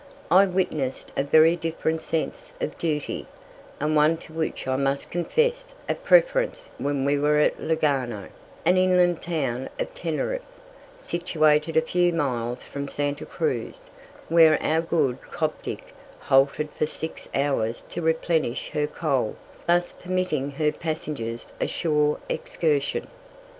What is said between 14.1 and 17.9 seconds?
where our good "Coptic" halted for six hours